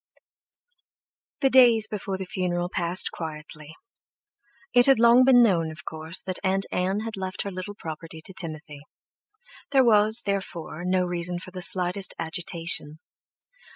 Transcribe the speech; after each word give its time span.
The 1.41 1.51
days 1.51 1.87
before 1.87 2.17
the 2.17 2.25
funeral 2.25 2.69
passed 2.69 3.11
quietly. 3.11 3.75
It 4.73 4.87
had 4.87 4.97
long 4.97 5.23
been 5.25 5.43
known, 5.43 5.69
of 5.69 5.85
course, 5.85 6.23
that 6.23 6.39
Aunt 6.43 6.65
Ann 6.71 7.01
had 7.01 7.15
left 7.15 7.43
her 7.43 7.51
little 7.51 7.75
property 7.75 8.19
to 8.19 8.33
Timothy. 8.33 8.81
There 9.69 9.83
was, 9.85 10.23
therefore, 10.25 10.83
no 10.85 11.03
reason 11.05 11.37
for 11.37 11.51
the 11.51 11.61
slightest 11.61 12.15
agitation. 12.17 12.97